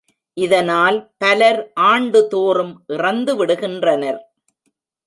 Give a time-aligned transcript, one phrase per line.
[0.37, 4.21] இதனால் பலர் ஆண்டுதோறும் இறந்துவிடுகின்றனர்.